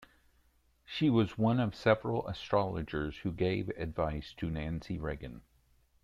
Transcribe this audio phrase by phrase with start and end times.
[0.83, 5.41] She was one of several astrologers who gave advice to Nancy Reagan.